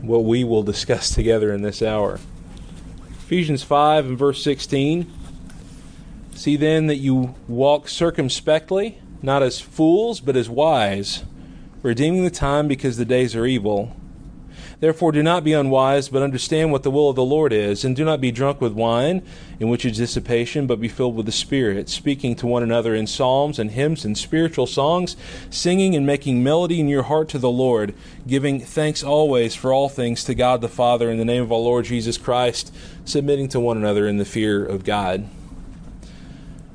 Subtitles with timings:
[0.00, 2.18] what we will discuss together in this hour.
[3.10, 5.12] Ephesians 5 and verse 16.
[6.34, 11.24] See then that you walk circumspectly, not as fools, but as wise,
[11.82, 13.94] redeeming the time because the days are evil.
[14.80, 17.96] Therefore, do not be unwise, but understand what the will of the Lord is, and
[17.96, 19.22] do not be drunk with wine,
[19.58, 23.08] in which is dissipation, but be filled with the Spirit, speaking to one another in
[23.08, 25.16] psalms and hymns and spiritual songs,
[25.50, 27.92] singing and making melody in your heart to the Lord,
[28.24, 31.58] giving thanks always for all things to God the Father in the name of our
[31.58, 32.72] Lord Jesus Christ,
[33.04, 35.28] submitting to one another in the fear of God.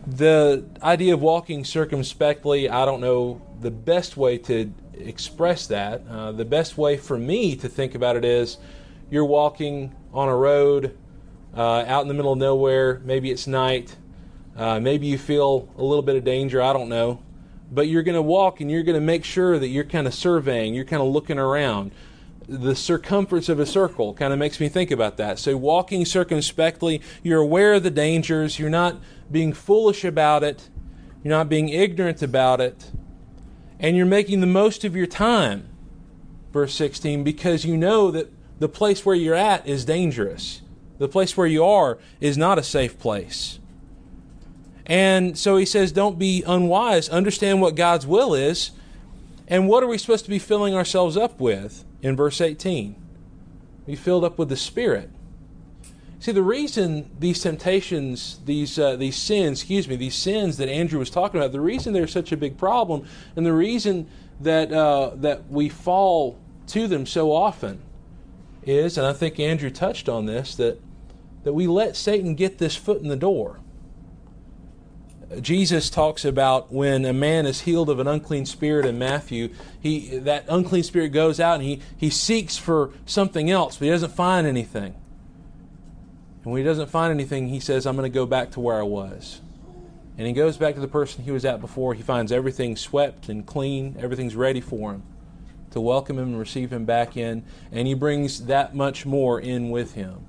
[0.06, 6.04] The idea of walking circumspectly, I don't know the best way to express that.
[6.10, 8.58] Uh, the best way for me to think about it is
[9.10, 10.98] you're walking on a road
[11.56, 13.02] uh, out in the middle of nowhere.
[13.04, 13.96] Maybe it's night.
[14.56, 16.62] Uh, maybe you feel a little bit of danger.
[16.62, 17.22] I don't know.
[17.72, 20.14] But you're going to walk and you're going to make sure that you're kind of
[20.14, 21.92] surveying, you're kind of looking around.
[22.48, 25.40] The circumference of a circle kind of makes me think about that.
[25.40, 29.00] So, walking circumspectly, you're aware of the dangers, you're not
[29.32, 30.70] being foolish about it,
[31.24, 32.92] you're not being ignorant about it
[33.84, 35.68] and you're making the most of your time,
[36.54, 40.62] verse 16, because you know that the place where you're at is dangerous.
[41.00, 43.60] The place where you are is not a safe place.
[44.86, 47.10] And so he says, don't be unwise.
[47.10, 48.72] Understand what God's will is.
[49.50, 52.96] And what are we supposed to be filling ourselves up with in verse 18?
[53.86, 55.10] Be filled up with the Spirit.
[56.24, 60.98] See, the reason these temptations, these uh, these sins, excuse me, these sins that Andrew
[60.98, 64.08] was talking about, the reason they're such a big problem, and the reason
[64.40, 67.82] that uh, that we fall to them so often,
[68.66, 70.80] is, and I think Andrew touched on this, that
[71.44, 73.60] that we let Satan get this foot in the door.
[75.42, 80.20] Jesus talks about when a man is healed of an unclean spirit in Matthew, he
[80.20, 84.14] that unclean spirit goes out and he, he seeks for something else, but he doesn't
[84.14, 84.96] find anything.
[86.44, 88.78] And when he doesn't find anything, he says, I'm going to go back to where
[88.78, 89.42] I was.
[90.18, 91.94] And he goes back to the person he was at before.
[91.94, 95.04] He finds everything swept and clean, everything's ready for him
[95.72, 97.44] to welcome him and receive him back in.
[97.72, 100.26] And he brings that much more in with him.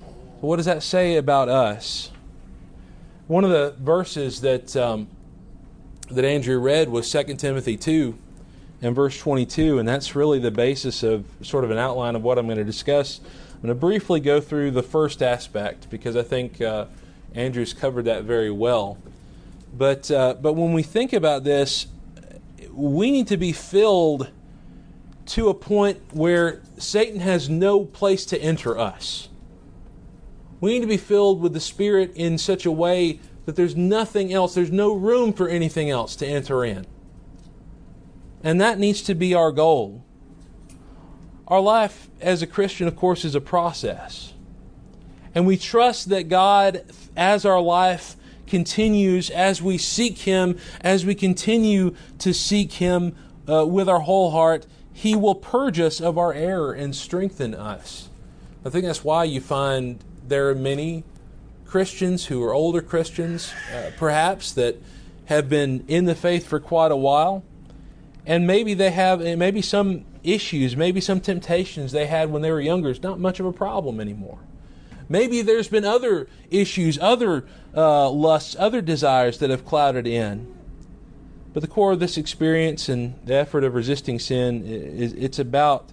[0.00, 2.12] So, what does that say about us?
[3.26, 5.08] One of the verses that, um,
[6.10, 8.16] that Andrew read was 2 Timothy 2
[8.82, 12.38] and verse 22, and that's really the basis of sort of an outline of what
[12.38, 13.20] I'm going to discuss
[13.60, 16.86] I'm going to briefly go through the first aspect because I think uh,
[17.34, 18.96] Andrew's covered that very well.
[19.76, 21.86] But, uh, but when we think about this,
[22.72, 24.30] we need to be filled
[25.26, 29.28] to a point where Satan has no place to enter us.
[30.62, 34.32] We need to be filled with the Spirit in such a way that there's nothing
[34.32, 36.86] else, there's no room for anything else to enter in.
[38.42, 40.02] And that needs to be our goal.
[41.50, 44.32] Our life as a Christian, of course, is a process.
[45.34, 46.84] And we trust that God,
[47.16, 48.14] as our life
[48.46, 53.16] continues, as we seek Him, as we continue to seek Him
[53.48, 58.08] uh, with our whole heart, He will purge us of our error and strengthen us.
[58.64, 61.02] I think that's why you find there are many
[61.66, 64.76] Christians who are older Christians, uh, perhaps, that
[65.26, 67.42] have been in the faith for quite a while.
[68.26, 72.60] And maybe they have, maybe some issues, maybe some temptations they had when they were
[72.60, 74.38] younger is not much of a problem anymore.
[75.08, 77.44] Maybe there's been other issues, other
[77.76, 80.54] uh, lusts, other desires that have clouded in.
[81.52, 85.90] But the core of this experience and the effort of resisting sin is it's about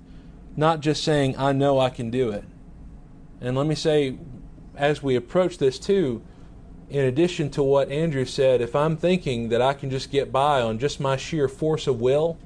[0.55, 2.43] not just saying, I know I can do it.
[3.41, 4.17] And let me say,
[4.75, 6.21] as we approach this too,
[6.89, 10.61] in addition to what Andrew said, if I'm thinking that I can just get by
[10.61, 12.37] on just my sheer force of will,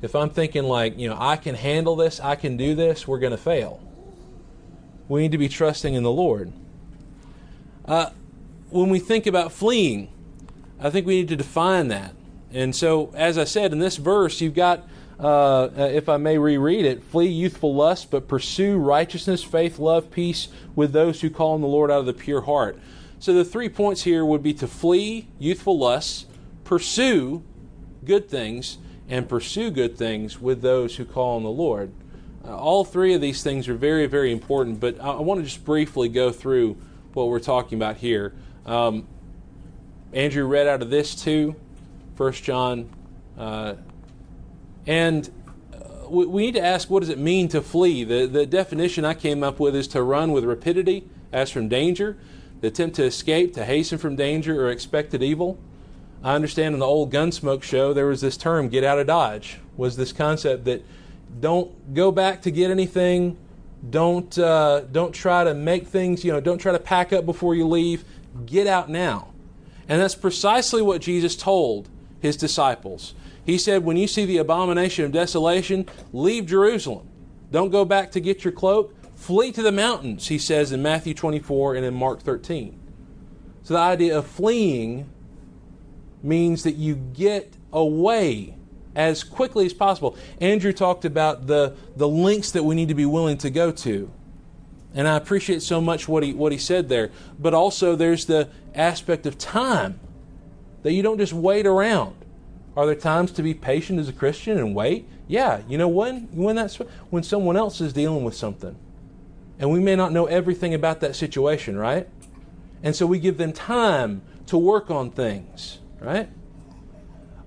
[0.00, 3.18] if I'm thinking like, you know, I can handle this, I can do this, we're
[3.18, 3.80] going to fail.
[5.08, 6.52] We need to be trusting in the Lord.
[7.84, 8.10] Uh,
[8.70, 10.12] when we think about fleeing,
[10.78, 12.14] I think we need to define that.
[12.52, 14.86] And so, as I said in this verse, you've got,
[15.18, 20.10] uh, uh if I may reread it, flee youthful lust, but pursue righteousness, faith, love,
[20.10, 22.78] peace with those who call on the Lord out of the pure heart.
[23.18, 26.26] So, the three points here would be to flee youthful lusts,
[26.64, 27.42] pursue
[28.04, 28.78] good things,
[29.08, 31.90] and pursue good things with those who call on the Lord.
[32.44, 35.44] Uh, all three of these things are very, very important, but I, I, want to
[35.44, 36.76] just briefly go through
[37.14, 38.32] what we're talking about here.
[38.64, 39.06] Um,
[40.12, 41.56] Andrew read out of this too,
[42.16, 42.88] First John,
[43.36, 43.74] uh,
[44.86, 45.30] and
[45.74, 48.04] uh, we, we need to ask what does it mean to flee?
[48.04, 52.16] The, the definition I came up with is to run with rapidity as from danger,
[52.60, 55.58] the attempt to escape, to hasten from danger or expected evil.
[56.22, 59.58] I understand in the old Gunsmoke show there was this term "get out of Dodge."
[59.76, 60.84] Was this concept that
[61.40, 63.36] Don't go back to get anything.
[63.90, 66.24] Don't uh, don't try to make things.
[66.24, 68.04] You know, don't try to pack up before you leave.
[68.46, 69.28] Get out now.
[69.88, 71.88] And that's precisely what Jesus told
[72.20, 73.14] his disciples.
[73.44, 77.08] He said, When you see the abomination of desolation, leave Jerusalem.
[77.50, 78.94] Don't go back to get your cloak.
[79.14, 82.78] Flee to the mountains, he says in Matthew 24 and in Mark 13.
[83.62, 85.08] So the idea of fleeing
[86.22, 88.54] means that you get away
[88.94, 90.16] as quickly as possible.
[90.40, 94.10] Andrew talked about the, the lengths that we need to be willing to go to.
[94.94, 97.10] And I appreciate so much what he, what he said there.
[97.38, 100.00] But also, there's the aspect of time
[100.82, 102.16] that you don't just wait around.
[102.76, 105.06] Are there times to be patient as a Christian and wait?
[105.26, 106.28] Yeah, you know when?
[106.32, 106.76] When that's
[107.10, 108.76] when someone else is dealing with something.
[109.58, 112.08] And we may not know everything about that situation, right?
[112.82, 116.28] And so we give them time to work on things, right?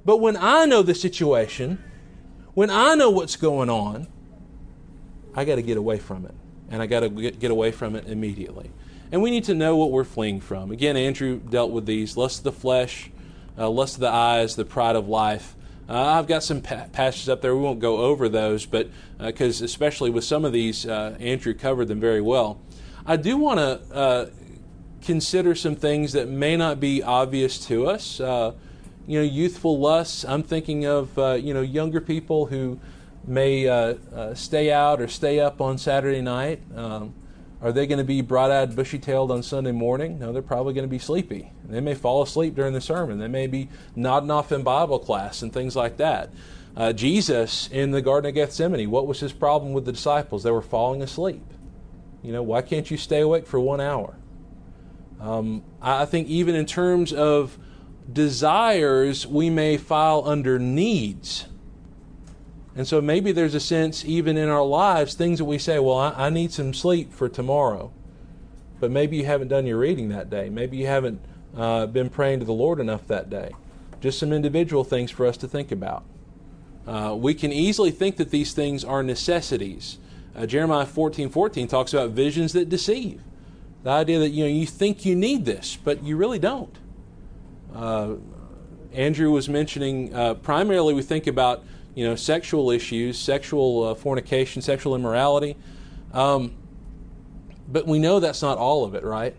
[0.04, 1.84] But when I know the situation,
[2.54, 4.08] when I know what's going on,
[5.36, 6.36] I got to get away from it.
[6.70, 8.72] And I got to get away from it immediately.
[9.12, 10.72] And we need to know what we're fleeing from.
[10.72, 13.12] Again, Andrew dealt with these lust of the flesh,
[13.58, 15.56] uh, lust of the eyes, the pride of life.
[15.90, 17.54] Uh, I've got some pa- passages up there.
[17.54, 18.90] We won't go over those, but
[19.20, 22.62] because uh, especially with some of these, uh, Andrew covered them very well.
[23.06, 24.26] I do want to uh,
[25.02, 28.20] consider some things that may not be obvious to us.
[28.20, 28.54] Uh,
[29.08, 30.24] you know, youthful lusts.
[30.24, 32.80] I'm thinking of uh, you know younger people who
[33.26, 36.62] may uh, uh, stay out or stay up on Saturday night.
[36.76, 37.14] Um,
[37.62, 40.18] are they going to be broad-eyed, bushy-tailed on Sunday morning?
[40.18, 41.52] No, they're probably going to be sleepy.
[41.64, 43.20] They may fall asleep during the sermon.
[43.20, 46.32] They may be nodding off in Bible class and things like that.
[46.76, 50.42] Uh, Jesus in the Garden of Gethsemane, what was his problem with the disciples?
[50.42, 51.44] They were falling asleep.
[52.24, 54.16] You know, why can't you stay awake for one hour?
[55.22, 57.58] Um, I think even in terms of
[58.12, 61.46] desires we may file under needs.
[62.76, 65.98] And so maybe there's a sense, even in our lives, things that we say, well,
[65.98, 67.92] I, I, need some sleep for tomorrow.
[68.80, 70.50] But maybe you haven't done your reading that day.
[70.50, 71.22] Maybe you haven't
[71.56, 73.52] uh, been praying to the Lord enough that day.
[74.00, 76.04] Just some individual things for us to think about.
[76.88, 80.00] Uh, we can easily think that these things are necessities.
[80.36, 83.22] Uh, Jeremiah 14 14 talks about visions that deceive.
[83.84, 86.78] The idea that you know you think you need this, but you really don't.
[87.74, 88.16] Uh,
[88.94, 91.64] Andrew was mentioning uh, primarily we think about
[91.96, 95.58] you know sexual issues, sexual uh, fornication, sexual immorality,
[96.14, 96.54] um,
[97.68, 99.36] but we know that's not all of it, right?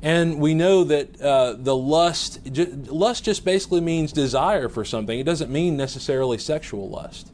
[0.00, 2.56] And we know that uh, the lust,
[2.88, 5.18] lust just basically means desire for something.
[5.18, 7.32] It doesn't mean necessarily sexual lust.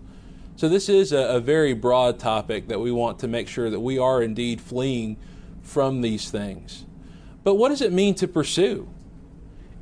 [0.57, 3.81] So this is a, a very broad topic that we want to make sure that
[3.81, 5.19] we are indeed fleeing
[5.64, 6.84] from these things.
[7.43, 8.88] But what does it mean to pursue?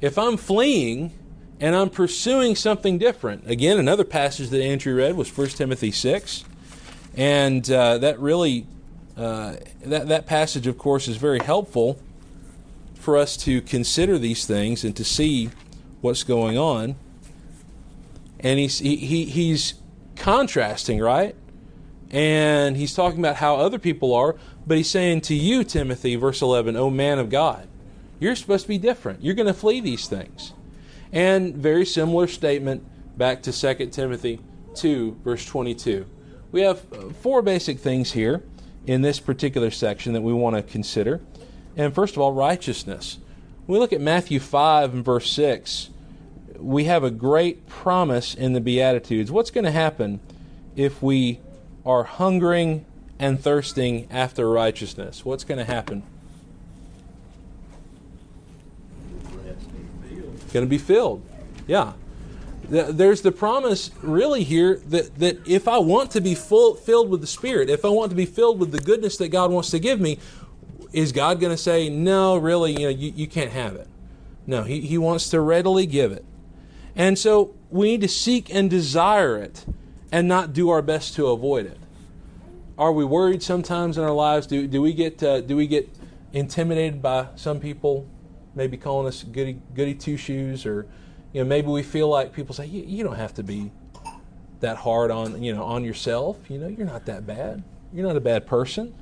[0.00, 1.12] If I'm fleeing
[1.60, 6.44] and I'm pursuing something different, again, another passage that Andrew read was 1 Timothy 6.
[7.14, 8.66] And uh, that really,
[9.16, 12.00] uh, that, that passage, of course, is very helpful
[12.94, 15.50] for us to consider these things and to see
[16.00, 16.96] what's going on.
[18.40, 19.74] And he's, he, he, he's
[20.16, 21.36] contrasting, right?
[22.10, 24.36] And he's talking about how other people are,
[24.66, 27.68] but he's saying to you, Timothy, verse 11, O man of God,
[28.20, 29.22] you're supposed to be different.
[29.22, 30.52] You're going to flee these things.
[31.12, 32.86] And very similar statement
[33.18, 34.40] back to 2 Timothy
[34.74, 36.06] 2, verse 22.
[36.52, 38.42] We have uh, four basic things here
[38.86, 41.20] in this particular section that we want to consider.
[41.76, 43.18] And first of all, righteousness.
[43.66, 45.90] When we look at Matthew 5 and verse 6,
[46.58, 49.30] we have a great promise in the Beatitudes.
[49.30, 50.20] What's going to happen
[50.76, 51.40] if we
[51.84, 52.84] are hungering
[53.22, 55.24] and thirsting after righteousness?
[55.24, 56.02] What's going to happen?
[60.52, 61.24] going to be filled.
[61.66, 61.94] Yeah.
[62.68, 67.22] There's the promise really here that, that if I want to be full, filled with
[67.22, 69.78] the Spirit, if I want to be filled with the goodness that God wants to
[69.78, 70.18] give me,
[70.92, 73.88] is God going to say, no, really, you know, you, you can't have it?
[74.46, 76.24] No, he, he wants to readily give it.
[76.94, 79.64] And so we need to seek and desire it
[80.10, 81.78] and not do our best to avoid it.
[82.82, 84.48] Are we worried sometimes in our lives?
[84.48, 85.88] Do, do we get uh, do we get
[86.32, 88.08] intimidated by some people
[88.56, 90.88] maybe calling us goody goody two shoes, or
[91.32, 93.70] you know maybe we feel like people say you, don't have to be
[94.58, 96.38] that hard on you know on yourself.
[96.48, 97.62] You know you're not that bad.
[97.92, 98.92] You're not a bad person.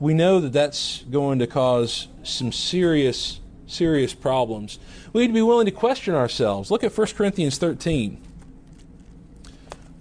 [0.00, 4.78] We know that that's going to cause some serious serious problems.
[5.12, 6.70] We need to be willing to question ourselves.
[6.70, 8.18] Look at 1 Corinthians 13.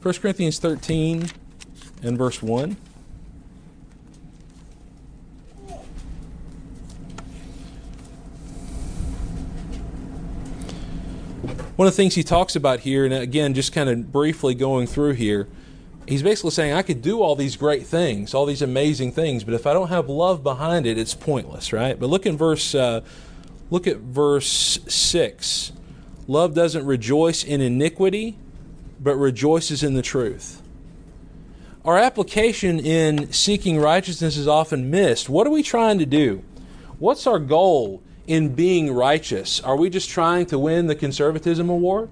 [0.01, 1.29] 1 Corinthians 13
[2.01, 2.77] and verse 1.
[11.75, 14.85] One of the things he talks about here, and again, just kind of briefly going
[14.85, 15.47] through here,
[16.07, 19.55] he's basically saying I could do all these great things, all these amazing things, but
[19.55, 21.99] if I don't have love behind it, it's pointless, right?
[21.99, 23.01] But look in verse uh,
[23.71, 25.71] look at verse six.
[26.27, 28.37] Love doesn't rejoice in iniquity,
[28.99, 30.61] but rejoices in the truth.
[31.83, 35.27] Our application in seeking righteousness is often missed.
[35.27, 36.43] What are we trying to do?
[36.99, 39.59] What's our goal in being righteous?
[39.59, 42.09] Are we just trying to win the conservatism award?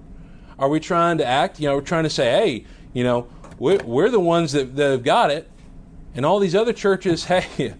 [0.58, 1.60] Are we trying to act?
[1.60, 3.26] You know, we're trying to say, hey, you know,
[3.58, 5.50] we're, we're the ones that, that have got it,
[6.14, 7.74] and all these other churches, hey,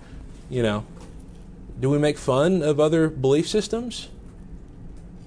[0.49, 0.87] you know,
[1.81, 4.09] do we make fun of other belief systems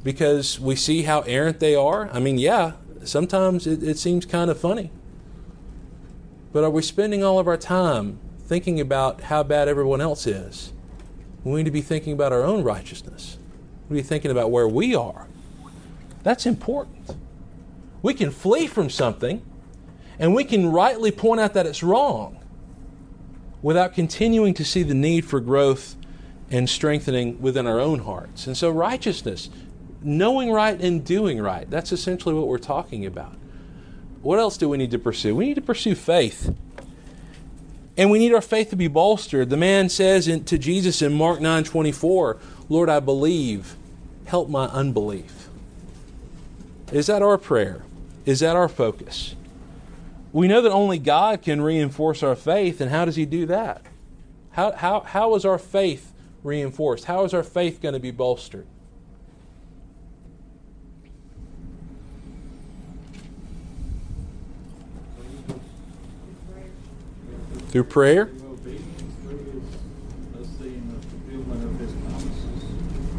[0.03, 2.09] because we see how errant they are?
[2.11, 4.91] I mean, yeah, sometimes it, it seems kind of funny.
[6.53, 10.71] But are we spending all of our time thinking about how bad everyone else is?
[11.45, 13.37] We need to be thinking about our own righteousness.
[13.87, 15.27] We need to be thinking about where we are.
[16.23, 17.15] That's important.
[18.01, 19.45] We can flee from something
[20.17, 22.39] and we can rightly point out that it's wrong
[23.61, 25.95] without continuing to see the need for growth
[26.49, 28.47] and strengthening within our own hearts.
[28.47, 29.49] And so, righteousness,
[30.01, 33.35] knowing right and doing right, that's essentially what we're talking about.
[34.21, 35.35] What else do we need to pursue?
[35.35, 36.55] We need to pursue faith.
[37.97, 39.49] And we need our faith to be bolstered.
[39.49, 42.37] The man says in, to Jesus in Mark 9 24,
[42.67, 43.75] Lord, I believe,
[44.25, 45.49] help my unbelief.
[46.91, 47.83] Is that our prayer?
[48.25, 49.35] Is that our focus?
[50.33, 53.81] We know that only God can reinforce our faith, and how does He do that?
[54.51, 56.11] How, how, how is our faith
[56.43, 57.05] reinforced?
[57.05, 58.67] How is our faith going to be bolstered?
[67.75, 68.27] Through prayer?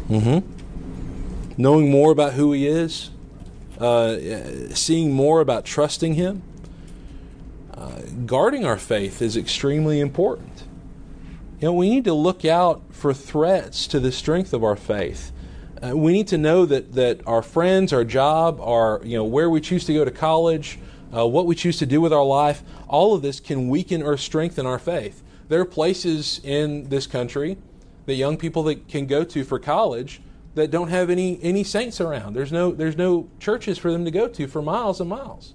[0.09, 1.61] Mm-hmm.
[1.61, 3.11] Knowing more about who He is,
[3.77, 4.17] uh,
[4.73, 6.41] seeing more about trusting Him
[7.75, 10.63] uh, guarding our faith is extremely important.
[11.61, 15.31] You know, we need to look out for threats to the strength of our faith.
[15.83, 19.51] Uh, we need to know that, that our friends, our job, our you know where
[19.51, 20.79] we choose to go to college,
[21.15, 24.17] uh, what we choose to do with our life, all of this can weaken or
[24.17, 25.23] strengthen our faith.
[25.47, 27.57] There are places in this country
[28.05, 30.21] that young people that can go to for college
[30.55, 32.33] that don't have any any saints around.
[32.33, 35.53] There's no there's no churches for them to go to for miles and miles.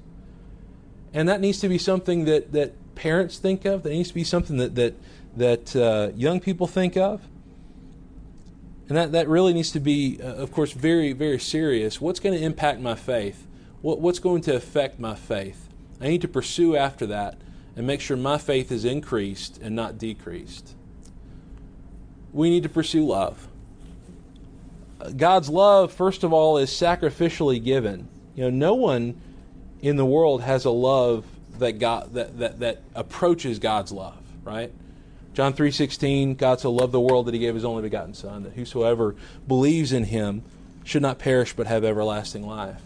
[1.14, 3.82] And that needs to be something that, that parents think of.
[3.82, 4.94] That needs to be something that, that,
[5.36, 7.22] that uh, young people think of.
[8.88, 12.00] And that, that really needs to be, uh, of course, very, very serious.
[12.00, 13.46] What's going to impact my faith?
[13.82, 15.68] What, what's going to affect my faith?
[16.00, 17.36] I need to pursue after that
[17.76, 20.74] and make sure my faith is increased and not decreased.
[22.32, 23.48] We need to pursue love.
[25.16, 28.08] God's love, first of all, is sacrificially given.
[28.34, 29.20] You know, no one
[29.80, 31.26] in the world has a love
[31.58, 34.72] that God that, that, that approaches God's love, right?
[35.34, 38.52] John 3:16, God so loved the world that he gave his only begotten son that
[38.52, 39.16] whosoever
[39.48, 40.42] believes in him
[40.84, 42.80] should not perish but have everlasting life.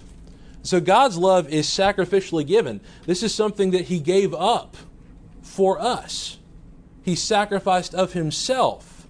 [0.66, 2.80] So God's love is sacrificially given.
[3.06, 4.76] This is something that he gave up
[5.40, 6.38] for us.
[7.02, 9.06] He sacrificed of himself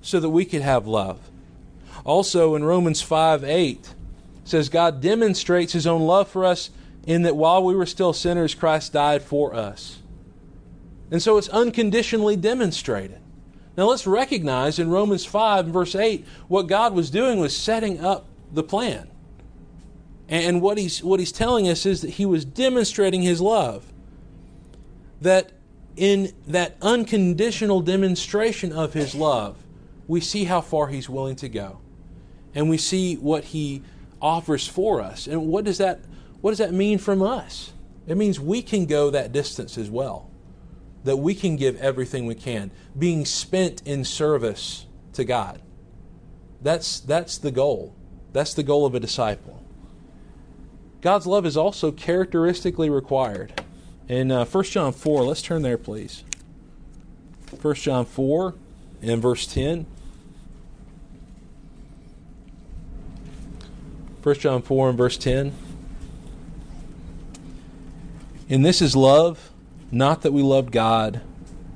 [0.00, 1.18] so that we could have love.
[2.04, 3.92] Also in Romans 5 8
[4.44, 6.70] says God demonstrates his own love for us
[7.08, 9.98] in that while we were still sinners, Christ died for us.
[11.10, 13.18] And so it's unconditionally demonstrated.
[13.76, 17.98] Now let's recognize in Romans 5 and verse 8 what God was doing was setting
[17.98, 19.10] up the plan.
[20.28, 23.84] And what he's, what he's telling us is that he was demonstrating his love.
[25.20, 25.52] That
[25.96, 29.56] in that unconditional demonstration of his love,
[30.06, 31.80] we see how far he's willing to go.
[32.54, 33.82] And we see what he
[34.20, 35.26] offers for us.
[35.26, 36.00] And what does that
[36.40, 37.72] what does that mean from us?
[38.06, 40.30] It means we can go that distance as well.
[41.04, 45.60] That we can give everything we can, being spent in service to God.
[46.60, 47.94] That's, that's the goal.
[48.32, 49.62] That's the goal of a disciple.
[51.00, 53.62] God's love is also characteristically required.
[54.08, 56.24] In uh, 1 John 4, let's turn there, please.
[57.60, 58.54] 1 John 4
[59.02, 59.86] and verse 10.
[64.22, 65.52] 1 John 4 and verse 10.
[68.50, 69.52] And this is love,
[69.92, 71.20] not that we loved God,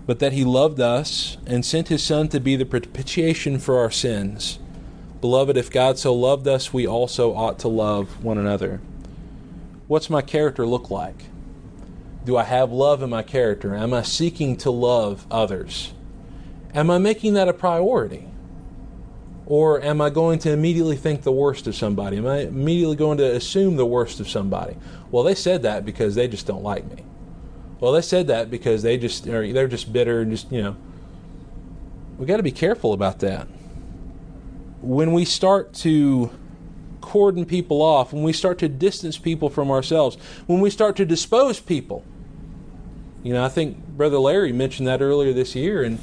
[0.07, 3.91] but that He loved us and sent His Son to be the propitiation for our
[3.91, 4.59] sins.
[5.21, 8.81] Beloved, if God so loved us, we also ought to love one another.
[9.93, 11.25] What's my character look like?
[12.25, 13.75] Do I have love in my character?
[13.75, 15.93] Am I seeking to love others?
[16.75, 18.27] Am I making that a priority?
[19.45, 22.17] Or am I going to immediately think the worst of somebody?
[22.17, 24.79] Am I immediately going to assume the worst of somebody?
[25.11, 27.05] Well, they said that because they just don't like me.
[27.79, 30.77] Well, they said that because they just they're just bitter and just you know.
[32.17, 33.47] We got to be careful about that.
[34.81, 36.31] When we start to
[37.03, 40.17] cordon people off, when we start to distance people from ourselves,
[40.47, 42.03] when we start to dispose people.
[43.23, 45.99] You know, I think Brother Larry mentioned that earlier this year in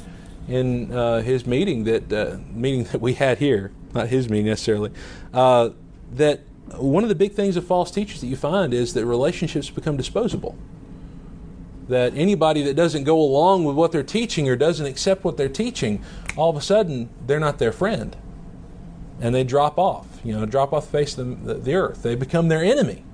[0.48, 4.90] in uh, his meeting that uh, meeting that we had here, not his meeting necessarily.
[5.32, 5.70] Uh,
[6.12, 6.40] that
[6.76, 9.96] one of the big things of false teachers that you find is that relationships become
[9.96, 10.56] disposable.
[11.88, 15.48] That anybody that doesn't go along with what they're teaching or doesn't accept what they're
[15.48, 16.04] teaching,
[16.36, 18.16] all of a sudden they're not their friend,
[19.20, 20.06] and they drop off.
[20.24, 22.02] You know, drop off the face of the, the earth.
[22.02, 23.04] They become their enemy.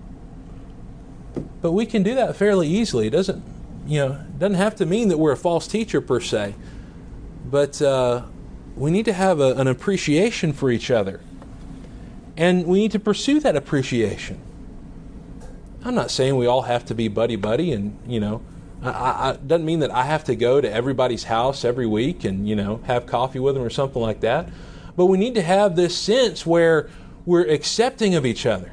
[1.61, 3.09] But we can do that fairly easily.
[3.09, 3.43] It doesn't,
[3.87, 6.55] you know, doesn't have to mean that we're a false teacher per se,
[7.45, 8.23] but uh,
[8.77, 11.21] we need to have a, an appreciation for each other
[12.37, 14.41] and we need to pursue that appreciation.
[15.85, 18.43] I'm not saying we all have to be buddy buddy, and you know,
[18.83, 18.91] I,
[19.31, 22.57] I, doesn't mean that I have to go to everybody's house every week and you
[22.57, 24.49] know have coffee with them or something like that.
[24.97, 26.89] But we need to have this sense where
[27.27, 28.73] we're accepting of each other,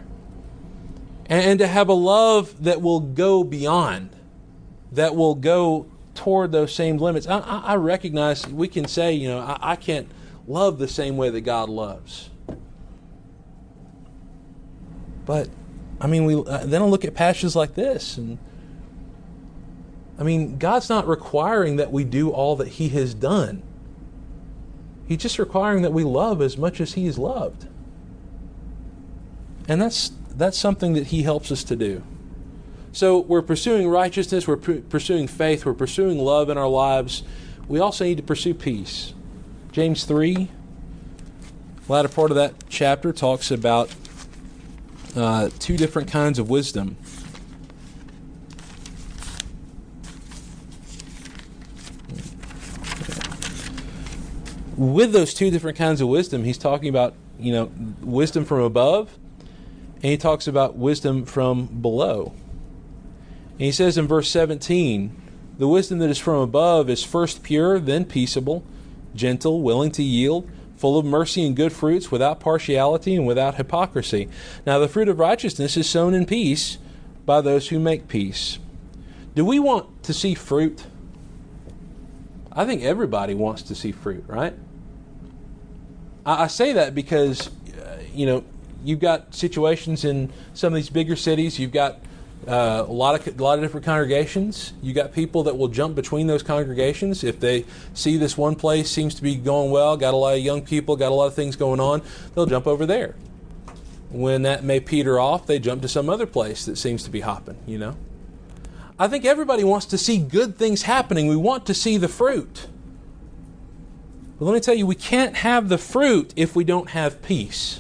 [1.25, 4.15] and, to have a love that will go beyond,
[4.91, 7.27] that will go toward those same limits.
[7.27, 10.07] I, I recognize we can say, you know, I, I can't
[10.47, 12.29] love the same way that God loves.
[15.25, 15.49] But
[15.99, 18.37] I mean, we uh, then I look at passages like this, and
[20.19, 23.63] I mean, God's not requiring that we do all that He has done.
[25.13, 27.67] He's just requiring that we love as much as He is loved,
[29.67, 32.01] and that's that's something that He helps us to do.
[32.93, 37.21] So we're pursuing righteousness, we're pursuing faith, we're pursuing love in our lives.
[37.67, 39.13] We also need to pursue peace.
[39.71, 40.49] James three,
[41.87, 43.93] latter part of that chapter talks about
[45.15, 46.97] uh, two different kinds of wisdom.
[54.83, 59.17] With those two different kinds of wisdom, he's talking about, you know, wisdom from above,
[59.95, 62.33] and he talks about wisdom from below.
[63.51, 65.21] And he says in verse 17,
[65.57, 68.65] the wisdom that is from above is first pure, then peaceable,
[69.15, 74.27] gentle, willing to yield full of mercy and good fruits, without partiality and without hypocrisy.
[74.65, 76.77] Now, the fruit of righteousness is sown in peace
[77.25, 78.59] by those who make peace.
[79.33, 80.83] Do we want to see fruit?
[82.51, 84.53] I think everybody wants to see fruit, right?
[86.25, 88.43] I, I say that because, uh, you know,
[88.83, 91.59] you've got situations in some of these bigger cities.
[91.59, 91.99] You've got
[92.47, 94.73] uh, a lot of a lot of different congregations.
[94.81, 98.89] You got people that will jump between those congregations if they see this one place
[98.91, 101.35] seems to be going well, got a lot of young people, got a lot of
[101.35, 102.01] things going on.
[102.35, 103.15] They'll jump over there.
[104.09, 107.21] When that may peter off, they jump to some other place that seems to be
[107.21, 107.57] hopping.
[107.65, 107.97] You know.
[108.99, 111.27] I think everybody wants to see good things happening.
[111.27, 112.67] We want to see the fruit.
[114.43, 117.79] But let me tell you, we can't have the fruit if we don't have peace.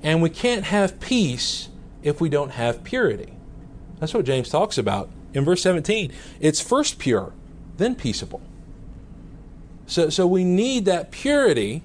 [0.00, 1.68] And we can't have peace
[2.04, 3.32] if we don't have purity.
[3.98, 6.12] That's what James talks about in verse 17.
[6.38, 7.32] It's first pure,
[7.76, 8.40] then peaceable.
[9.88, 11.82] So, so we need that purity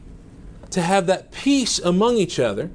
[0.69, 2.69] to have that peace among each other.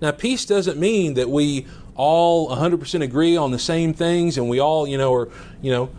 [0.00, 4.60] Now, peace doesn't mean that we all 100% agree on the same things and we
[4.60, 5.28] all, you know, are,
[5.60, 5.90] you know,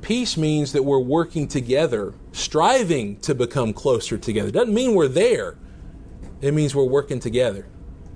[0.00, 4.48] peace means that we're working together, striving to become closer together.
[4.48, 5.56] It doesn't mean we're there,
[6.40, 7.66] it means we're working together.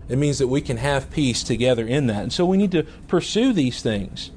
[0.08, 2.22] It means that we can have peace together in that.
[2.22, 4.30] And so we need to pursue these things.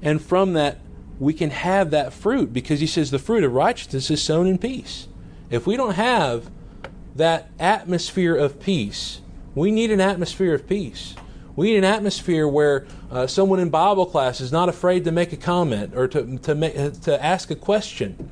[0.00, 0.78] And from that,
[1.18, 4.58] we can have that fruit because he says the fruit of righteousness is sown in
[4.58, 5.08] peace.
[5.50, 6.50] If we don't have
[7.14, 9.20] that atmosphere of peace,
[9.54, 11.14] we need an atmosphere of peace.
[11.54, 15.32] We need an atmosphere where uh, someone in Bible class is not afraid to make
[15.32, 18.30] a comment or to, to, make, to ask a question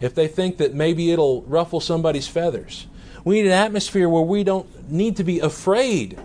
[0.00, 2.86] if they think that maybe it'll ruffle somebody's feathers.
[3.24, 6.18] We need an atmosphere where we don't need to be afraid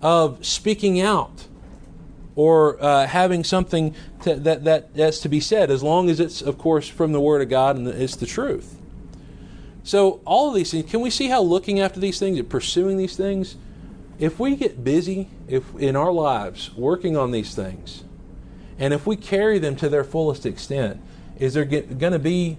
[0.00, 1.46] of speaking out
[2.34, 6.42] or uh, having something to, that, that that's to be said, as long as it's,
[6.42, 8.76] of course, from the Word of God and it's the truth.
[9.82, 12.98] So, all of these things, can we see how looking after these things and pursuing
[12.98, 13.56] these things,
[14.18, 18.04] if we get busy if in our lives working on these things,
[18.78, 21.00] and if we carry them to their fullest extent,
[21.38, 22.58] is there going to be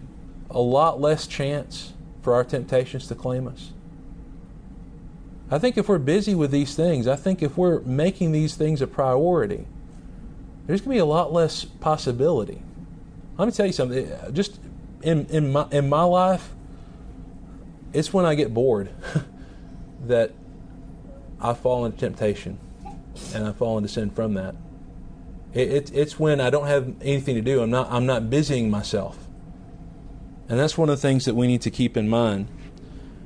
[0.49, 3.71] a lot less chance for our temptations to claim us.
[5.49, 8.81] I think if we're busy with these things, I think if we're making these things
[8.81, 9.65] a priority,
[10.65, 12.61] there's going to be a lot less possibility.
[13.37, 14.11] Let me tell you something.
[14.11, 14.59] Eh, just
[15.01, 16.53] in, in, my, in my life,
[17.93, 18.89] it's when I get bored
[20.05, 20.31] that
[21.39, 22.59] I fall into temptation
[23.33, 24.55] and I fall into sin from that.
[25.53, 27.61] It, it, it's when I don't have anything to do.
[27.61, 29.26] I'm not, I'm not busying myself.
[30.49, 32.47] And that's one of the things that we need to keep in mind.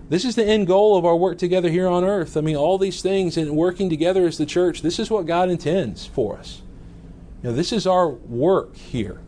[0.10, 2.36] This is the end goal of our work together here on earth.
[2.36, 5.50] I mean, all these things and working together as the church, this is what God
[5.50, 6.62] intends for us.
[7.42, 9.22] You know, this is our work here.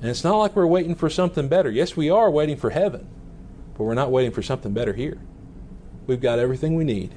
[0.00, 1.70] And it's not like we're waiting for something better.
[1.70, 3.06] Yes, we are waiting for heaven,
[3.74, 5.18] but we're not waiting for something better here.
[6.06, 7.14] We've got everything we need.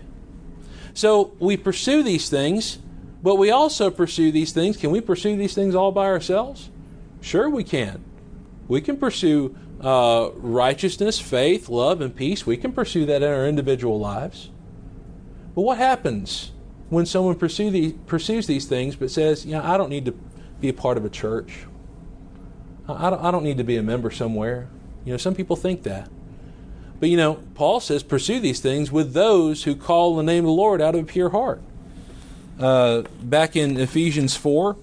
[0.93, 2.79] So we pursue these things,
[3.21, 4.77] but we also pursue these things.
[4.77, 6.69] Can we pursue these things all by ourselves?
[7.19, 8.03] Sure, we can.
[8.67, 12.45] We can pursue uh, righteousness, faith, love, and peace.
[12.45, 14.49] We can pursue that in our individual lives.
[15.55, 16.51] But what happens
[16.89, 20.15] when someone pursue the, pursues these things but says, you know, I don't need to
[20.59, 21.65] be a part of a church?
[22.87, 24.69] I don't, I don't need to be a member somewhere.
[25.05, 26.09] You know, some people think that.
[26.99, 30.47] But you know, Paul says, pursue these things with those who call the name of
[30.47, 31.61] the Lord out of a pure heart.
[32.59, 34.77] Uh, back in Ephesians 4,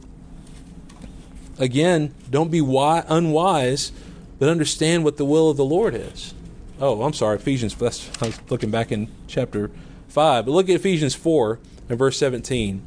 [1.58, 3.92] again, don't be wise, unwise,
[4.38, 6.34] but understand what the will of the Lord is.
[6.80, 9.70] Oh, I'm sorry, Ephesians, I was looking back in chapter
[10.08, 10.46] 5.
[10.46, 12.82] But look at Ephesians 4 and verse 17.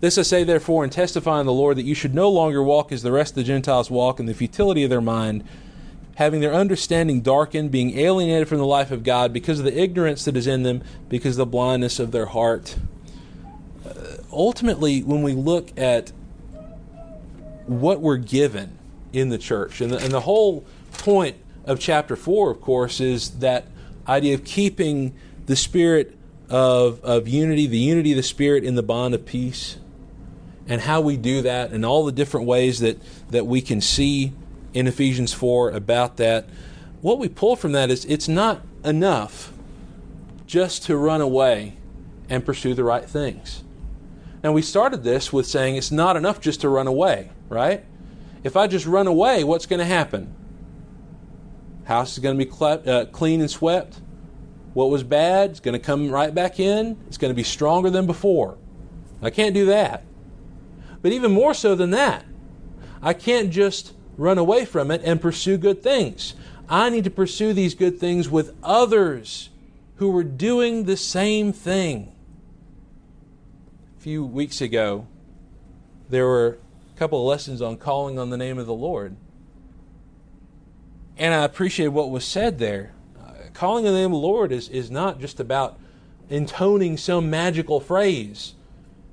[0.00, 2.92] This I say, therefore, and testify in the Lord that you should no longer walk
[2.92, 5.44] as the rest of the Gentiles walk in the futility of their mind,
[6.16, 10.24] having their understanding darkened, being alienated from the life of God because of the ignorance
[10.24, 12.76] that is in them, because of the blindness of their heart.
[13.84, 16.12] Uh, ultimately, when we look at
[17.68, 18.78] what we're given
[19.12, 23.38] in the church, and the, and the whole point of chapter 4, of course, is
[23.38, 23.66] that
[24.06, 25.14] idea of keeping
[25.46, 26.16] the spirit
[26.48, 29.78] of, of unity, the unity of the spirit in the bond of peace
[30.66, 32.98] and how we do that and all the different ways that,
[33.30, 34.32] that we can see
[34.74, 36.48] in Ephesians 4 about that.
[37.00, 39.52] What we pull from that is it's not enough
[40.46, 41.76] just to run away
[42.28, 43.64] and pursue the right things.
[44.42, 47.84] Now, we started this with saying it's not enough just to run away, right?
[48.44, 50.34] If I just run away, what's going to happen?
[51.84, 54.00] House is going to be cle- uh, clean and swept.
[54.74, 56.98] What was bad is going to come right back in.
[57.06, 58.58] It's going to be stronger than before.
[59.22, 60.04] I can't do that.
[61.02, 62.24] But even more so than that,
[63.02, 66.34] I can't just run away from it and pursue good things.
[66.68, 69.48] I need to pursue these good things with others
[69.96, 72.12] who are doing the same thing.
[73.96, 75.06] A few weeks ago,
[76.08, 76.58] there were
[76.98, 79.16] couple of lessons on calling on the name of the Lord.
[81.16, 82.92] And I appreciate what was said there.
[83.18, 85.78] Uh, calling on the name of the Lord is, is not just about
[86.28, 88.54] intoning some magical phrase.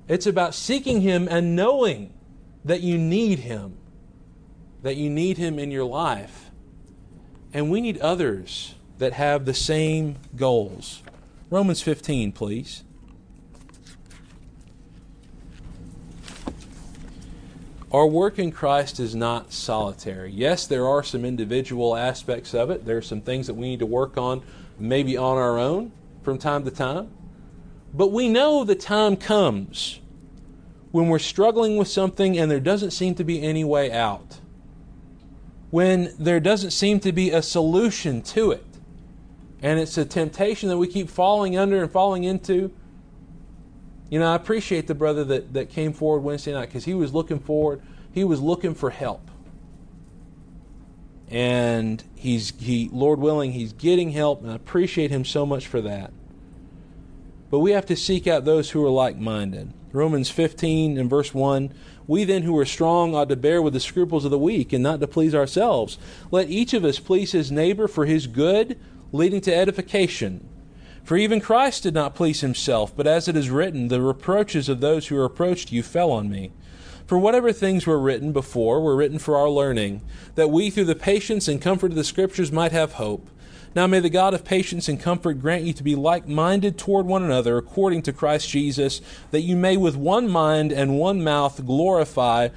[0.07, 2.11] It's about seeking Him and knowing
[2.63, 3.77] that you need Him,
[4.81, 6.49] that you need Him in your life.
[7.53, 11.03] And we need others that have the same goals.
[11.51, 12.83] Romans 15, please.
[17.95, 20.29] Our work in Christ is not solitary.
[20.29, 22.83] Yes, there are some individual aspects of it.
[22.83, 24.41] There are some things that we need to work on,
[24.77, 27.09] maybe on our own from time to time.
[27.93, 30.01] But we know the time comes
[30.91, 34.41] when we're struggling with something and there doesn't seem to be any way out.
[35.71, 38.65] When there doesn't seem to be a solution to it.
[39.61, 42.73] And it's a temptation that we keep falling under and falling into.
[44.09, 47.13] You know, I appreciate the brother that, that came forward Wednesday night because he was
[47.13, 49.31] looking forward, he was looking for help.
[51.27, 55.81] And he's he Lord willing, he's getting help, and I appreciate him so much for
[55.81, 56.13] that.
[57.49, 59.73] But we have to seek out those who are like minded.
[59.91, 61.73] Romans 15 and verse 1
[62.05, 64.83] We then who are strong ought to bear with the scruples of the weak and
[64.83, 65.97] not to please ourselves.
[66.31, 68.79] Let each of us please his neighbor for his good,
[69.11, 70.47] leading to edification.
[71.05, 74.81] For even Christ did not please himself, but as it is written, The reproaches of
[74.81, 76.51] those who reproached you fell on me.
[77.05, 80.01] For whatever things were written before were written for our learning,
[80.33, 83.29] that we through the patience and comfort of the Scriptures might have hope.
[83.75, 87.05] Now may the God of patience and comfort grant you to be like minded toward
[87.05, 91.63] one another according to Christ Jesus, that you may with one mind and one mouth
[91.67, 92.49] glorify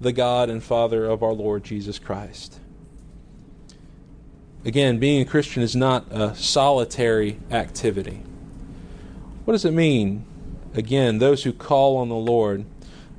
[0.00, 2.58] the God and Father of our Lord Jesus Christ.
[4.64, 8.22] Again, being a Christian is not a solitary activity.
[9.44, 10.24] What does it mean?
[10.74, 12.64] Again, those who call on the Lord.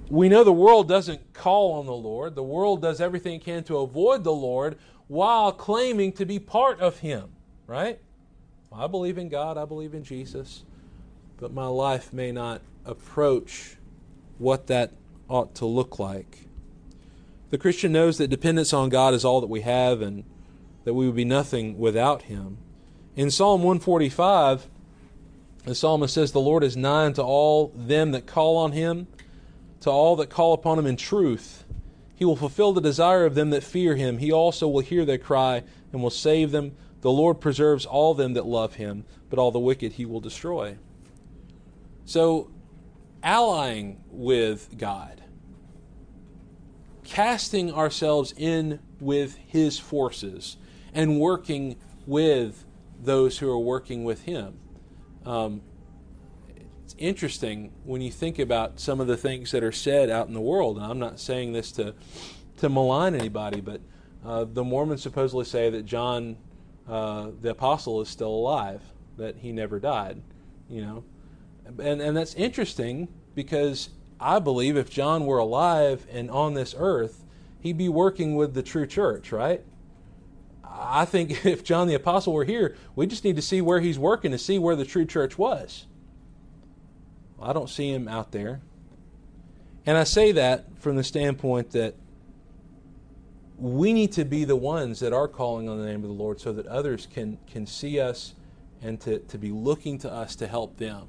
[0.09, 2.35] We know the world doesn't call on the Lord.
[2.35, 4.77] The world does everything it can to avoid the Lord
[5.07, 7.33] while claiming to be part of Him
[7.67, 7.99] right?
[8.71, 10.63] I believe in God, I believe in Jesus,
[11.37, 13.77] but my life may not approach
[14.37, 14.91] what that
[15.29, 16.47] ought to look like.
[17.49, 20.23] The Christian knows that dependence on God is all that we have and
[20.83, 22.57] that we would be nothing without Him.
[23.15, 24.67] In Psalm 145,
[25.65, 29.07] the psalmist says, The Lord is nigh unto all them that call on Him,
[29.83, 31.65] to all that call upon him in truth.
[32.15, 34.17] He will fulfill the desire of them that fear him.
[34.17, 36.75] He also will hear their cry and will save them.
[37.01, 40.77] The Lord preserves all them that love him, but all the wicked he will destroy.
[42.05, 42.49] So,
[43.21, 45.21] allying with God,
[47.03, 50.55] casting ourselves in with his forces,
[50.93, 52.65] and working with
[53.01, 54.57] those who are working with him.
[55.25, 55.61] Um,
[56.83, 60.33] it's interesting when you think about some of the things that are said out in
[60.33, 60.77] the world.
[60.77, 61.95] And I'm not saying this to
[62.57, 63.81] to malign anybody, but
[64.23, 66.37] uh, the Mormons supposedly say that John,
[66.87, 68.81] uh, the apostle, is still alive,
[69.17, 70.21] that he never died.
[70.69, 71.03] You know,
[71.65, 77.25] and and that's interesting because I believe if John were alive and on this earth,
[77.59, 79.63] he'd be working with the true church, right?
[80.75, 83.99] I think if John the Apostle were here, we just need to see where he's
[83.99, 85.85] working to see where the true church was.
[87.37, 88.61] Well, I don't see him out there.
[89.85, 91.95] And I say that from the standpoint that
[93.57, 96.39] we need to be the ones that are calling on the name of the Lord
[96.39, 98.33] so that others can, can see us
[98.81, 101.07] and to, to be looking to us to help them.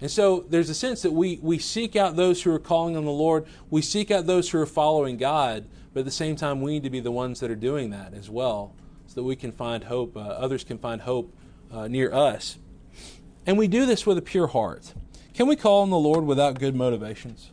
[0.00, 3.04] And so there's a sense that we, we seek out those who are calling on
[3.04, 6.60] the Lord, we seek out those who are following God, but at the same time,
[6.60, 8.72] we need to be the ones that are doing that as well,
[9.06, 11.32] so that we can find hope, uh, others can find hope
[11.72, 12.58] uh, near us.
[13.46, 14.92] And we do this with a pure heart.
[15.34, 17.50] Can we call on the Lord without good motivations?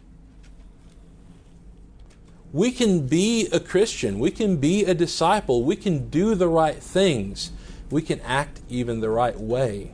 [2.54, 6.78] We can be a Christian, we can be a disciple, we can do the right
[6.78, 7.52] things,
[7.90, 9.92] we can act even the right way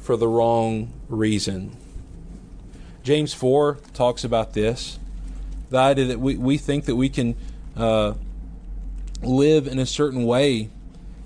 [0.00, 1.76] for the wrong reason.
[3.02, 4.98] James 4 talks about this
[5.70, 7.36] the idea that we, we think that we can
[7.76, 8.14] uh,
[9.22, 10.70] live in a certain way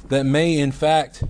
[0.09, 1.24] that may, in fact,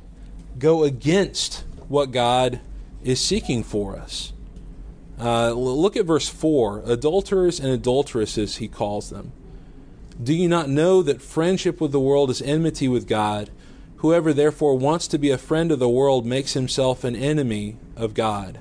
[0.59, 2.61] go against what God
[3.03, 4.33] is seeking for us.
[5.19, 9.33] Uh, look at verse 4 adulterers and adulteresses, he calls them.
[10.23, 13.51] Do you not know that friendship with the world is enmity with God?
[13.99, 18.15] Whoever therefore wants to be a friend of the world makes himself an enemy of
[18.15, 18.61] God.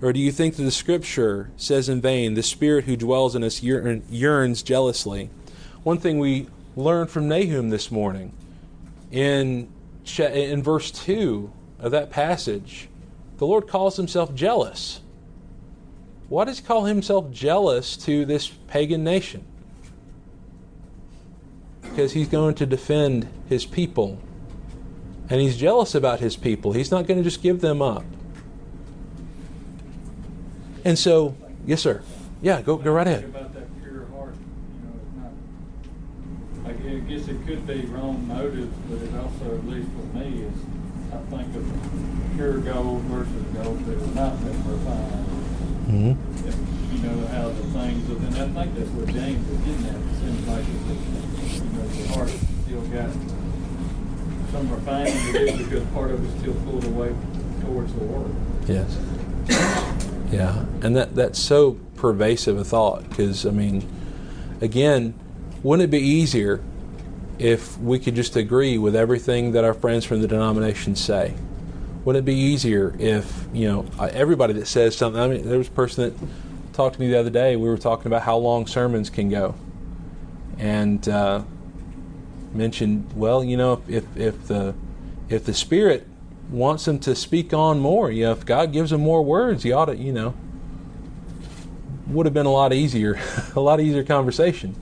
[0.00, 3.42] Or do you think that the Scripture says in vain, the Spirit who dwells in
[3.42, 5.30] us yearns jealously?
[5.82, 8.32] One thing we learned from Nahum this morning
[9.10, 9.68] in,
[10.18, 12.88] in verse 2 of that passage,
[13.38, 15.00] the Lord calls himself jealous.
[16.28, 19.44] Why does he call himself jealous to this pagan nation?
[21.82, 24.20] Because he's going to defend his people.
[25.30, 26.72] And he's jealous about his people.
[26.72, 28.04] He's not going to just give them up.
[30.88, 32.00] And so, yes, sir.
[32.40, 33.24] Yeah, go go right ahead.
[33.24, 34.32] About that pure heart,
[34.72, 36.72] you know, not, I
[37.04, 40.58] guess it could be wrong motives, but it also, at least for me, is
[41.12, 41.68] I think of
[42.36, 45.28] pure gold versus gold that has not been refined.
[45.92, 46.16] Mm-hmm.
[46.96, 50.00] You know how the things, of, and I think that's what James is getting at.
[50.08, 52.32] It seems like that, you know, the heart
[52.64, 53.12] still got
[54.56, 57.12] some refining to do because part of it's still pulled away
[57.60, 58.34] towards the world.
[58.66, 58.96] Yes.
[60.30, 63.88] Yeah, and that that's so pervasive a thought because I mean,
[64.60, 65.14] again,
[65.62, 66.62] wouldn't it be easier
[67.38, 71.34] if we could just agree with everything that our friends from the denomination say?
[72.04, 75.20] Wouldn't it be easier if you know everybody that says something?
[75.20, 76.28] I mean, there was a person that
[76.72, 77.56] talked to me the other day.
[77.56, 79.54] We were talking about how long sermons can go,
[80.58, 81.42] and uh,
[82.52, 84.74] mentioned, well, you know, if if the
[85.28, 86.06] if the Spirit
[86.50, 88.10] wants them to speak on more.
[88.10, 90.34] You know, if God gives them more words, he ought to, you know,
[92.06, 93.20] would have been a lot easier,
[93.56, 94.74] a lot easier conversation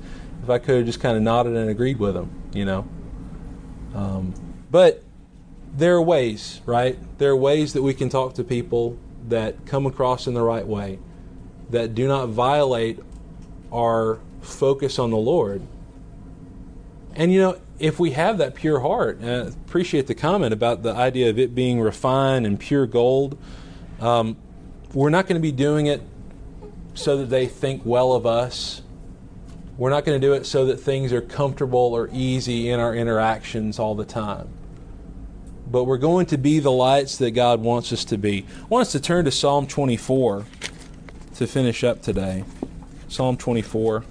[0.43, 2.87] if I could have just kind of nodded and agreed with them, you know.
[3.95, 4.33] Um,
[4.71, 5.03] but
[5.75, 6.97] there are ways, right?
[7.19, 8.97] There are ways that we can talk to people
[9.29, 11.01] that come across in the right way,
[11.71, 13.01] that do not violate
[13.73, 15.63] our focus on the Lord.
[17.17, 20.95] And you know, if we have that pure heart, I appreciate the comment about the
[20.95, 23.39] idea of it being refined and pure gold.
[24.01, 24.37] Um,
[24.95, 26.03] we're not going to be doing it
[26.95, 28.83] so that they think well of us.
[29.77, 32.95] We're not going to do it so that things are comfortable or easy in our
[32.95, 34.49] interactions all the time.
[35.71, 38.47] But we're going to be the lights that God wants us to be.
[38.63, 40.47] I want us to turn to Psalm 24
[41.35, 42.45] to finish up today.
[43.09, 44.05] Psalm 24.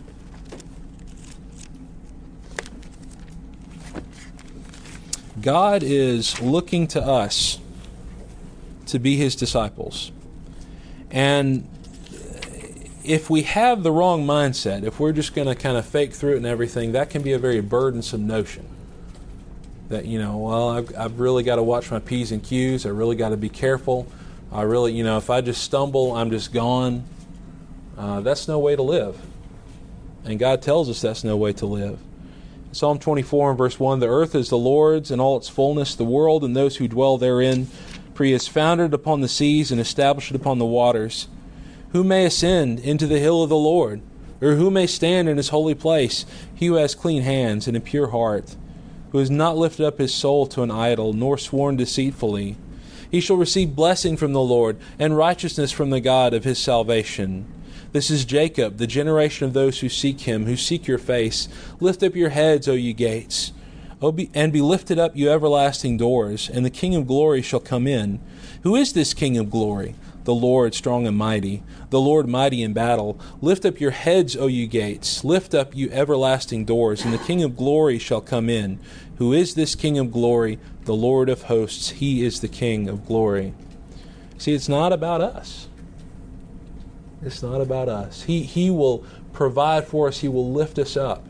[5.45, 7.59] God is looking to us
[8.87, 10.11] to be his disciples.
[11.11, 11.69] And
[13.03, 16.33] if we have the wrong mindset, if we're just going to kind of fake through
[16.33, 18.67] it and everything, that can be a very burdensome notion.
[19.89, 22.87] That, you know, well, I've, I've really got to watch my P's and Q's.
[22.87, 24.07] I really got to be careful.
[24.51, 27.03] I really, you know, if I just stumble, I'm just gone.
[27.95, 29.21] Uh, that's no way to live.
[30.23, 31.99] And God tells us that's no way to live.
[32.75, 36.03] Psalm 24 and verse 1 The earth is the Lord's and all its fullness, the
[36.03, 37.67] world and those who dwell therein.
[38.13, 41.29] For he has founded upon the seas and established it upon the waters.
[41.93, 44.01] Who may ascend into the hill of the Lord?
[44.41, 46.25] Or who may stand in his holy place?
[46.53, 48.57] He who has clean hands and a pure heart,
[49.13, 52.57] who has not lifted up his soul to an idol, nor sworn deceitfully.
[53.09, 57.45] He shall receive blessing from the Lord, and righteousness from the God of his salvation.
[57.95, 61.47] This is Jacob, the generation of those who seek him, who seek your face.
[61.79, 63.53] Lift up your heads, O ye gates,
[64.01, 68.19] and be lifted up, you everlasting doors, and the King of glory shall come in.
[68.63, 69.95] Who is this King of glory?
[70.25, 73.17] The Lord strong and mighty, the Lord mighty in battle.
[73.39, 77.43] Lift up your heads, O you gates, lift up, you everlasting doors, and the King
[77.43, 78.77] of glory shall come in.
[79.19, 80.59] Who is this King of glory?
[80.83, 83.53] The Lord of hosts, he is the King of glory.
[84.37, 85.69] See, it's not about us.
[87.25, 88.23] It's not about us.
[88.23, 91.25] He, he will provide for us, He will lift us up,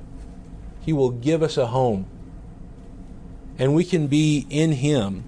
[0.81, 2.07] He will give us a home.
[3.57, 5.23] And we can be in Him.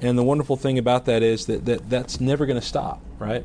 [0.00, 3.44] And the wonderful thing about that is that, that that's never going to stop, right?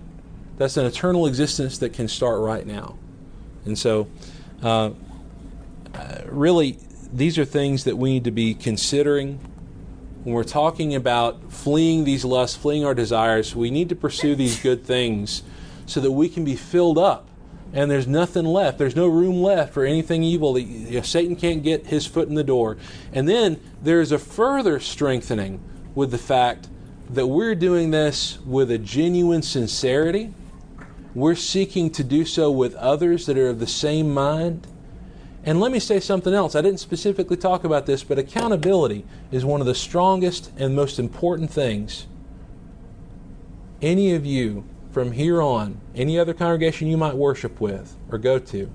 [0.57, 2.97] That's an eternal existence that can start right now.
[3.65, 4.07] And so,
[4.63, 4.91] uh,
[6.25, 6.79] really,
[7.13, 9.39] these are things that we need to be considering
[10.23, 13.55] when we're talking about fleeing these lusts, fleeing our desires.
[13.55, 15.43] We need to pursue these good things
[15.87, 17.27] so that we can be filled up
[17.73, 18.77] and there's nothing left.
[18.77, 20.55] There's no room left for anything evil.
[21.03, 22.77] Satan can't get his foot in the door.
[23.11, 25.61] And then there's a further strengthening
[25.93, 26.69] with the fact
[27.09, 30.33] that we're doing this with a genuine sincerity.
[31.13, 34.67] We're seeking to do so with others that are of the same mind.
[35.43, 36.55] And let me say something else.
[36.55, 40.99] I didn't specifically talk about this, but accountability is one of the strongest and most
[40.99, 42.07] important things
[43.81, 44.63] any of you
[44.97, 48.67] from here on, any other congregation you might worship with or go to,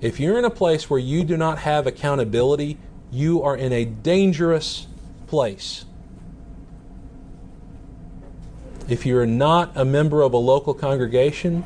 [0.00, 2.78] if you're in a place where you do not have accountability,
[3.10, 4.86] you are in a dangerous
[5.26, 5.84] place.
[8.88, 11.64] If you're not a member of a local congregation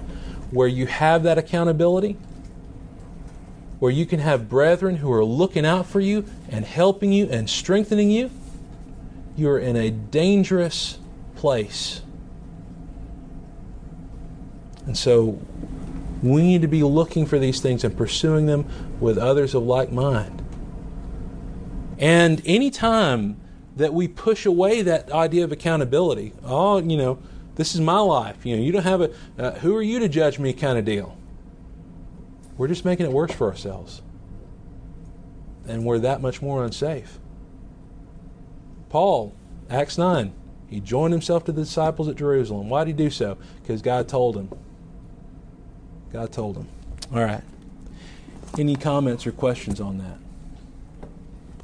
[0.51, 2.17] where you have that accountability,
[3.79, 7.49] where you can have brethren who are looking out for you and helping you and
[7.49, 8.33] strengthening you,
[9.37, 10.99] you're in a dangerous
[11.37, 12.03] place.
[14.87, 15.41] And so
[16.23, 18.67] we need to be looking for these things and pursuing them
[19.01, 20.43] with others of like mind.
[21.99, 23.41] And anytime
[23.77, 27.19] that we push away that idea of accountability, oh, you know,
[27.57, 28.45] this is my life.
[28.45, 30.85] You know, you don't have a uh, who are you to judge me kind of
[30.85, 31.17] deal.
[32.57, 34.03] We're just making it worse for ourselves.
[35.67, 37.19] And we're that much more unsafe.
[38.89, 39.35] Paul,
[39.69, 40.33] Acts 9,
[40.69, 42.69] he joined himself to the disciples at Jerusalem.
[42.69, 43.37] Why did he do so?
[43.61, 44.51] Because God told him.
[46.13, 46.69] God told him.
[47.13, 47.43] All right.
[48.59, 50.19] Any comments or questions on that?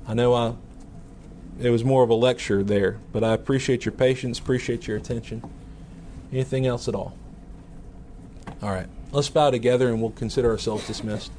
[0.07, 0.55] I know I
[1.61, 5.43] it was more of a lecture there, but I appreciate your patience, appreciate your attention.
[6.33, 7.17] Anything else at all?
[8.63, 8.89] All right.
[9.13, 11.31] Let's bow together and we'll consider ourselves dismissed.